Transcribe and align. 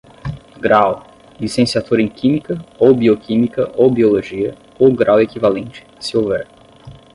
Grau: 0.59 1.05
Licenciatura 1.39 2.01
em 2.01 2.07
Química, 2.09 2.57
ou 2.79 2.95
Bioquímica 2.95 3.71
ou 3.75 3.91
Biologia, 3.91 4.55
ou 4.79 4.91
grau 4.91 5.21
equivalente, 5.21 5.85
se 5.99 6.17
houver. 6.17 6.47